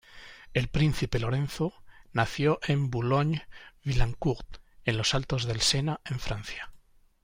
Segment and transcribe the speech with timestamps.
[0.55, 1.75] El príncipe Lorenzo
[2.11, 6.71] nació en Boulogne-Billancourt, en los Altos del Sena, en Francia.